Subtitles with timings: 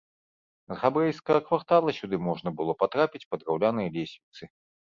[0.71, 4.43] З габрэйскага квартала сюды можна было патрапіць па драўлянай лесвіцы.